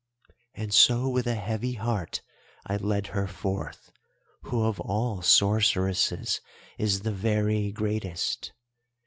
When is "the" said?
7.01-7.11